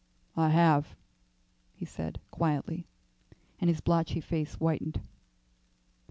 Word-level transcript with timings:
"I 0.35 0.49
have," 0.49 0.95
he 1.75 1.85
said, 1.85 2.19
quietly, 2.31 2.87
and 3.59 3.69
his 3.69 3.81
blotchy 3.81 4.19
face 4.19 4.55
whitened. 4.55 4.99